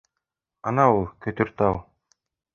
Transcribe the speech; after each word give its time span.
Ана 0.71 0.85
ул, 0.95 1.05
Көтөртау! 1.27 1.79